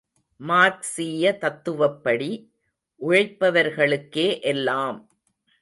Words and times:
மார்க்சீய 0.41 1.33
தத்துவப்படி 1.41 2.31
உழைப்பவர்களுக்கே 3.01 4.27
எல்லாம்! 4.45 4.99